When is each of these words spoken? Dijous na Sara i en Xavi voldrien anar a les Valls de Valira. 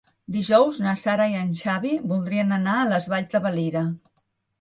Dijous 0.35 0.77
na 0.85 0.93
Sara 1.01 1.27
i 1.33 1.35
en 1.41 1.51
Xavi 1.59 1.91
voldrien 2.13 2.55
anar 2.57 2.79
a 2.79 2.87
les 2.93 3.07
Valls 3.15 3.31
de 3.37 3.43
Valira. 3.45 3.85